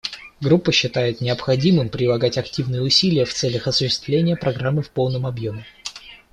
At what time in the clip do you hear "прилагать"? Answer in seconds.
1.89-2.39